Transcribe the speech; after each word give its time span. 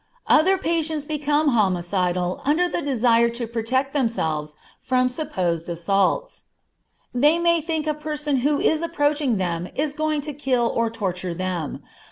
Other 0.25 0.57
patients 0.57 1.05
become 1.05 1.49
homicidal 1.49 2.41
under 2.43 2.67
the 2.67 2.81
desire 2.81 3.29
to 3.29 3.45
protect 3.45 3.93
themselves 3.93 4.55
from 4.79 5.07
supposed 5.07 5.69
assaults. 5.69 6.45
They 7.13 7.37
may 7.37 7.61
think 7.61 7.85
a 7.85 7.93
person 7.93 8.37
who 8.37 8.59
is 8.59 8.81
approaching 8.81 9.37
them 9.37 9.67
is 9.75 9.93
coming 9.93 10.21
to 10.21 10.33
kill 10.33 10.73
or 10.75 10.89
torture 10.89 11.35
them. 11.35 11.83